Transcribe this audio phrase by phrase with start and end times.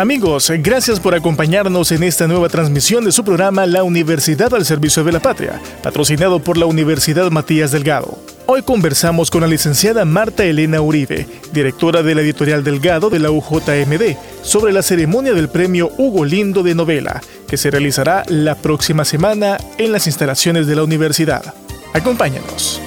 [0.00, 5.04] Amigos, gracias por acompañarnos en esta nueva transmisión de su programa La Universidad al Servicio
[5.04, 8.18] de la Patria, patrocinado por la Universidad Matías Delgado.
[8.46, 13.30] Hoy conversamos con la licenciada Marta Elena Uribe, directora de la editorial Delgado de la
[13.30, 19.04] UJMD, sobre la ceremonia del premio Hugo Lindo de novela, que se realizará la próxima
[19.04, 21.52] semana en las instalaciones de la universidad.
[21.92, 22.80] Acompáñanos.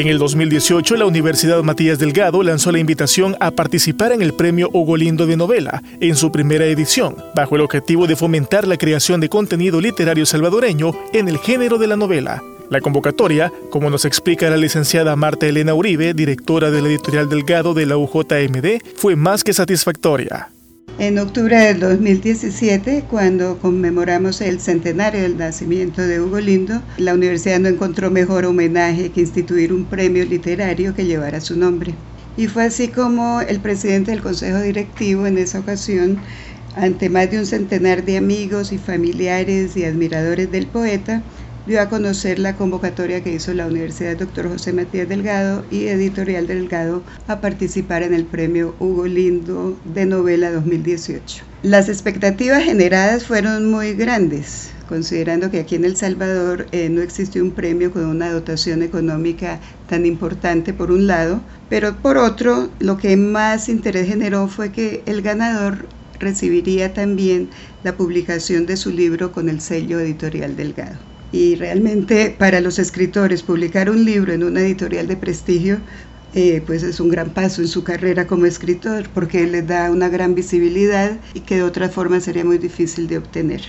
[0.00, 4.70] En el 2018, la Universidad Matías Delgado lanzó la invitación a participar en el Premio
[4.72, 9.20] Hugo Lindo de Novela, en su primera edición, bajo el objetivo de fomentar la creación
[9.20, 12.42] de contenido literario salvadoreño en el género de la novela.
[12.70, 17.74] La convocatoria, como nos explica la licenciada Marta Elena Uribe, directora de la editorial Delgado
[17.74, 20.48] de la UJMD, fue más que satisfactoria.
[21.00, 27.58] En octubre del 2017, cuando conmemoramos el centenario del nacimiento de Hugo Lindo, la universidad
[27.58, 31.94] no encontró mejor homenaje que instituir un premio literario que llevara su nombre.
[32.36, 36.18] Y fue así como el presidente del Consejo Directivo en esa ocasión,
[36.76, 41.22] ante más de un centenar de amigos y familiares y admiradores del poeta,
[41.70, 44.48] dio a conocer la convocatoria que hizo la Universidad Dr.
[44.48, 50.50] José Matías Delgado y Editorial Delgado a participar en el premio Hugo Lindo de novela
[50.50, 51.44] 2018.
[51.62, 57.40] Las expectativas generadas fueron muy grandes, considerando que aquí en El Salvador eh, no existe
[57.40, 62.96] un premio con una dotación económica tan importante por un lado, pero por otro, lo
[62.96, 65.86] que más interés generó fue que el ganador
[66.18, 67.48] recibiría también
[67.84, 71.10] la publicación de su libro con el sello editorial Delgado.
[71.32, 75.78] Y realmente para los escritores publicar un libro en una editorial de prestigio,
[76.34, 80.08] eh, pues es un gran paso en su carrera como escritor porque les da una
[80.08, 83.62] gran visibilidad y que de otra forma sería muy difícil de obtener.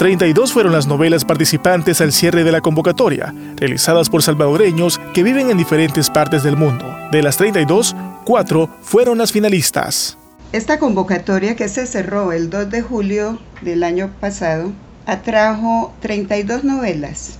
[0.00, 5.50] 32 fueron las novelas participantes al cierre de la convocatoria, realizadas por salvadoreños que viven
[5.50, 6.86] en diferentes partes del mundo.
[7.12, 7.94] De las 32,
[8.24, 10.19] 4 fueron las finalistas.
[10.52, 14.72] Esta convocatoria que se cerró el 2 de julio del año pasado
[15.06, 17.38] atrajo 32 novelas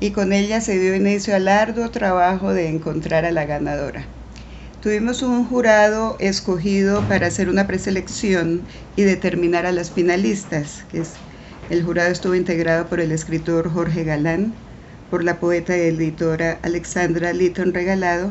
[0.00, 4.04] y con ella se dio inicio al arduo trabajo de encontrar a la ganadora.
[4.82, 8.60] Tuvimos un jurado escogido para hacer una preselección
[8.96, 10.84] y determinar a las finalistas.
[11.70, 14.52] El jurado estuvo integrado por el escritor Jorge Galán,
[15.10, 18.30] por la poeta y editora Alexandra Litton Regalado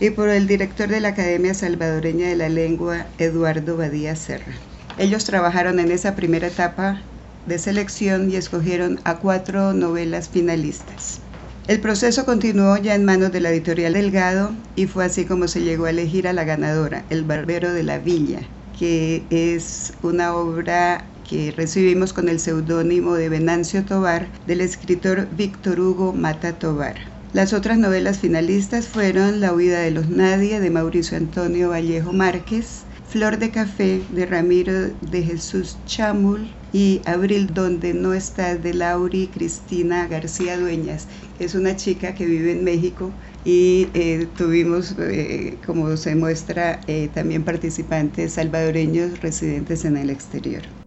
[0.00, 4.54] y por el director de la Academia Salvadoreña de la Lengua, Eduardo Badía Serra.
[4.98, 7.02] Ellos trabajaron en esa primera etapa
[7.46, 11.20] de selección y escogieron a cuatro novelas finalistas.
[11.68, 15.60] El proceso continuó ya en manos de la editorial Delgado y fue así como se
[15.60, 18.40] llegó a elegir a la ganadora, El Barbero de la Villa,
[18.78, 25.78] que es una obra que recibimos con el seudónimo de Venancio Tobar del escritor Víctor
[25.78, 27.09] Hugo Mata Tobar.
[27.32, 32.86] Las otras novelas finalistas fueron La huida de los nadie de Mauricio Antonio Vallejo Márquez,
[33.04, 39.30] Flor de Café de Ramiro de Jesús Chamul y Abril donde no está de Lauri
[39.30, 41.06] Cristina García Dueñas,
[41.38, 46.80] que es una chica que vive en México y eh, tuvimos, eh, como se muestra,
[46.88, 50.79] eh, también participantes salvadoreños residentes en el exterior.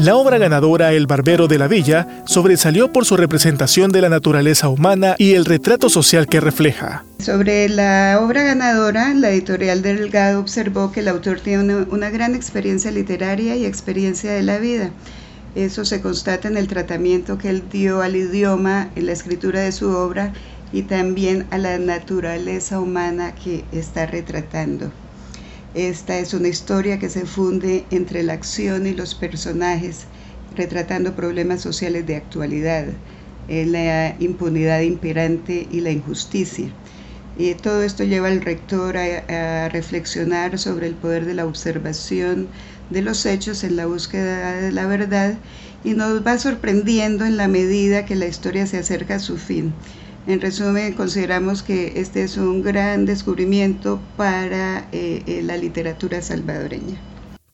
[0.00, 4.70] La obra ganadora El Barbero de la Villa sobresalió por su representación de la naturaleza
[4.70, 7.04] humana y el retrato social que refleja.
[7.18, 12.90] Sobre la obra ganadora, la editorial Delgado observó que el autor tiene una, gran experiencia
[12.90, 14.90] literaria y experiencia de la vida.
[15.54, 19.72] Eso se constata en el tratamiento que él dio al idioma en la escritura de
[19.72, 20.32] su obra
[20.72, 24.90] y también a la naturaleza humana que está retratando.
[25.72, 30.10] Esta es una historia que se funde entre la acción y los personajes,
[30.50, 33.00] retratando problemas sociales de actualidad,
[33.46, 36.76] la impunidad imperante y la injusticia.
[37.34, 42.52] Y todo esto lleva al rector a, a reflexionar sobre el poder de la observación
[42.88, 45.42] de los hechos en la búsqueda de la verdad
[45.82, 49.80] y nos va sorprendiendo en la medida que la historia se acerca a su fin.
[50.26, 57.00] En resumen, consideramos que este es un gran descubrimiento para eh, eh, la literatura salvadoreña.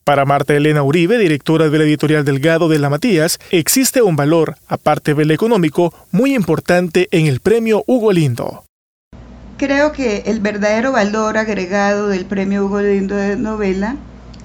[0.03, 4.55] Para Marta Elena Uribe, directora de la editorial Delgado de la Matías, existe un valor,
[4.67, 8.63] aparte del económico, muy importante en el premio Hugo Lindo.
[9.57, 13.95] Creo que el verdadero valor agregado del premio Hugo Lindo de novela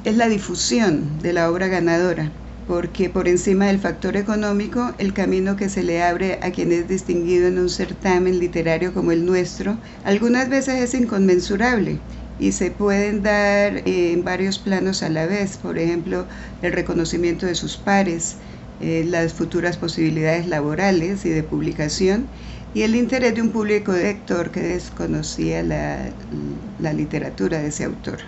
[0.04, 2.32] es la difusión de la obra ganadora
[2.64, 6.87] porque por encima del factor económico, el camino que se le abre a quien es
[6.88, 12.05] distinguido en un certamen literario como el nuestro, algunas veces es inconmensurable
[12.38, 16.29] y se pueden dar en varios planos a la vez, por ejemplo,
[16.61, 18.38] el reconocimiento de sus pares,
[18.79, 22.32] eh, las futuras posibilidades laborales y de publicación,
[22.73, 28.19] y el interés de un público lector que desconocía la literatura de ese autor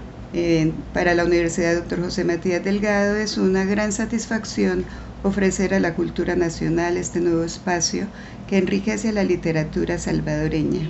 [0.92, 2.02] para la Universidad Dr.
[2.02, 4.84] José Matías Delgado es una gran satisfacción
[5.22, 8.08] ofrecer a la cultura nacional este nuevo espacio
[8.48, 10.88] que enriquece la literatura salvadoreña,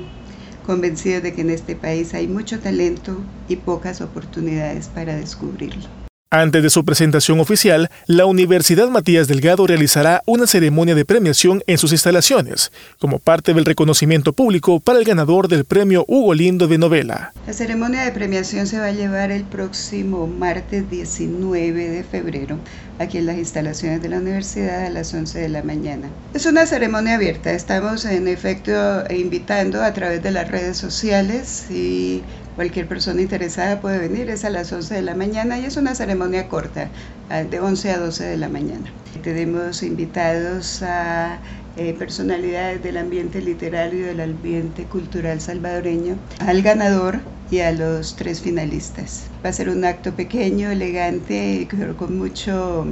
[0.67, 3.19] convencido de que en este país hay mucho talento
[3.49, 6.04] y pocas oportunidades para descubrirlo.
[6.35, 11.79] Antes de su presentación oficial, la Universidad Matías Delgado realizará una ceremonia de premiación en
[11.79, 16.77] sus instalaciones, como parte del reconocimiento público para el ganador del premio Hugo Lindo de
[16.77, 17.33] novela.
[17.47, 22.59] La ceremonia de premiación se va a llevar el próximo martes 19 de febrero,
[22.99, 26.09] aquí en las instalaciones de la universidad a las 11 de la mañana.
[26.35, 28.73] Es una ceremonia abierta, estamos en efecto
[29.09, 32.25] invitando a través de las redes sociales y
[32.57, 35.97] Cualquier persona interesada puede venir, es a las 11 de la mañana y es una
[35.97, 36.89] ceremonia corta,
[37.29, 38.93] ah, de 11 a 12 de la mañana.
[39.25, 41.41] Tenemos invitados a
[41.77, 47.19] eh, personalidades del ambiente literario y del ambiente cultural salvadoreño, al ganador
[47.51, 49.25] y a los tres finalistas.
[49.45, 52.87] Va a ser un acto pequeño, elegante, pero con mucho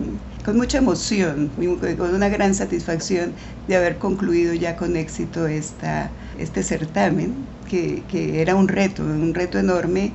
[0.44, 1.52] con mucha emoción,
[1.96, 3.32] con una gran satisfacción
[3.68, 7.32] de haber concluido ya con éxito esta, este certamen
[7.72, 10.12] que, era un reto, un reto enorme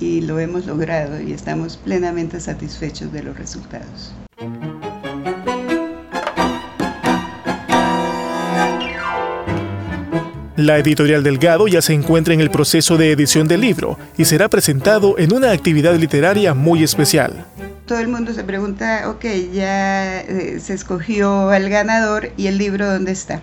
[0.00, 4.14] y lo hemos logrado y estamos plenamente satisfechos de los resultados.
[10.56, 14.48] La editorial Delgado ya se encuentra en el proceso de edición del libro y será
[14.48, 17.46] presentado en una actividad literaria muy especial.
[17.86, 19.24] Todo el mundo se pregunta, ok,
[19.54, 23.40] ya eh, se escogió al ganador y el libro dónde está.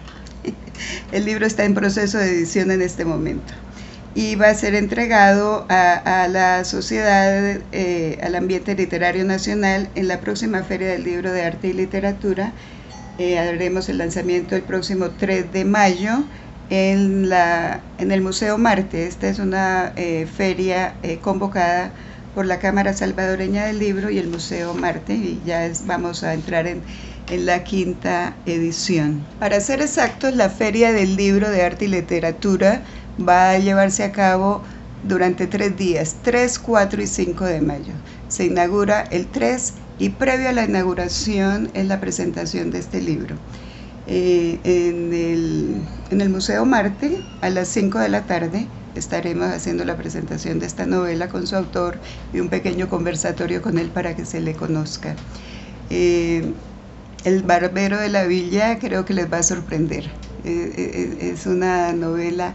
[1.12, 3.54] El libro está en proceso de edición en este momento
[4.16, 10.22] y va a ser entregado a, la sociedad, eh, al ambiente literario nacional en la
[10.22, 12.54] próxima Feria del Libro de Arte y Literatura.
[13.20, 16.24] Eh, haremos el lanzamiento el próximo 3 de mayo
[16.70, 19.06] en, la, en el Museo Marte.
[19.06, 21.92] Esta es una eh, feria convocada
[22.34, 26.68] por la Cámara Salvadoreña del Libro y el Museo Marte y ya vamos a entrar
[26.68, 26.82] en
[27.30, 29.26] en la quinta edición.
[29.40, 32.84] Para ser exactos, la Feria del Libro de Arte y Literatura
[33.18, 34.62] va a llevarse a cabo
[35.08, 37.94] durante tres días, 3, 4 y 5 de mayo.
[38.28, 43.36] Se inaugura el 3 y previo a la inauguración es la presentación de este libro.
[44.08, 50.60] Eh, en, el, Museo Marte, a las 5 de la tarde, estaremos haciendo la presentación
[50.60, 51.98] de esta novela con su autor
[52.34, 55.16] y un pequeño conversatorio con él para que se le conozca.
[55.90, 56.54] Eh,
[57.26, 60.06] el Barbero de la Villa creo que les va a sorprender.
[60.46, 62.54] Eh, eh, eh, es una novela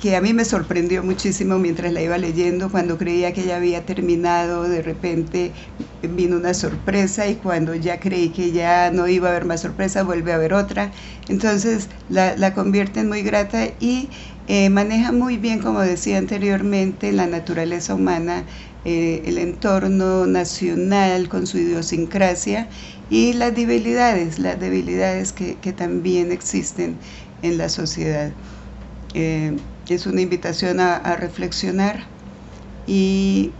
[0.00, 3.86] que a mí me sorprendió muchísimo mientras la iba leyendo, cuando creía que ya había
[3.86, 5.52] terminado, de repente
[6.02, 10.02] vino una sorpresa y cuando ya creí que ya no iba a haber más sorpresa,
[10.02, 10.90] vuelve a haber otra.
[11.28, 14.08] Entonces la, la convierte en muy grata y
[14.70, 18.44] maneja muy bien, como decía anteriormente, la naturaleza humana,
[18.84, 22.68] el entorno nacional con su idiosincrasia
[23.12, 26.96] y las debilidades, las debilidades que, también existen
[27.42, 28.32] en la sociedad.
[29.12, 29.54] Eh,
[29.86, 32.04] es una invitación a, reflexionar
[32.86, 33.50] y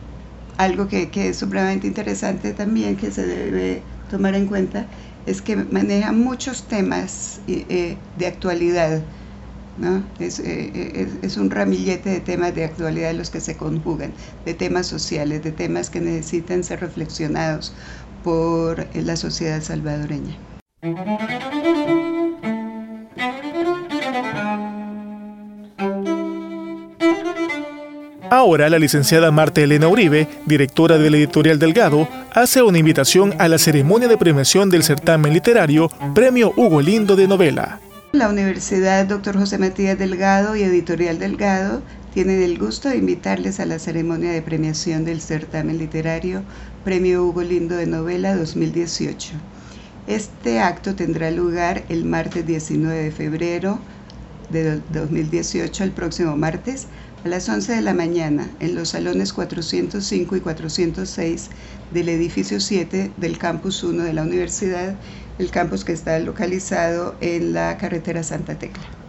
[0.57, 4.87] algo que, es supremamente interesante también que se debe tomar en cuenta
[5.27, 9.03] es que maneja muchos temas eh, de actualidad.
[9.77, 10.03] ¿no?
[10.19, 14.13] Es, eh, es, un ramillete de temas de actualidad los que se conjugan,
[14.47, 17.75] de temas sociales, de temas que necesitan ser reflexionados
[18.23, 20.37] por la sociedad salvadoreña.
[28.33, 33.47] Ahora la licenciada Marta Elena Uribe, directora de la editorial Delgado, hace una invitación a
[33.47, 37.79] la ceremonia de premiación del certamen literario Premio Hugo Lindo de Novela.
[38.13, 39.39] La Universidad Dr.
[39.39, 41.83] José Matías Delgado y Editorial Delgado
[42.15, 46.43] tienen el gusto de invitarles a la ceremonia de premiación del certamen literario
[46.85, 49.35] Premio Hugo Lindo de Novela 2018.
[50.09, 53.79] Este acto tendrá lugar el martes 19 de febrero
[54.51, 56.89] de 2018, el próximo martes,
[57.25, 61.51] a las 11 de la mañana, en los salones 405 y 406
[61.93, 64.97] del edificio 7 del campus 1 de la universidad,
[65.39, 69.02] el campus que está localizado en la carretera Santa Tecla.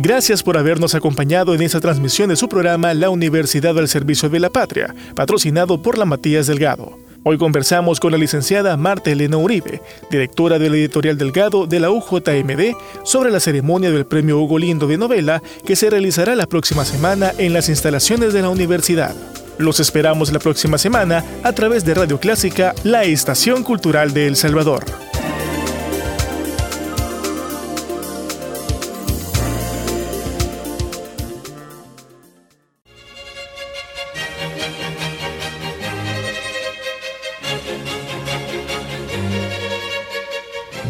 [0.00, 4.38] Gracias por habernos acompañado en esta transmisión de su programa La Universidad al Servicio de
[4.38, 6.96] la Patria, patrocinado por la Matías Delgado.
[7.24, 12.76] Hoy conversamos con la licenciada Marta Elena Uribe, directora del editorial Delgado de la UJMD,
[13.02, 17.32] sobre la ceremonia del Premio Hugo Lindo de Novela que se realizará la próxima semana
[17.36, 19.16] en las instalaciones de la universidad.
[19.58, 24.36] Los esperamos la próxima semana a través de Radio Clásica, la estación cultural de El
[24.36, 24.84] Salvador.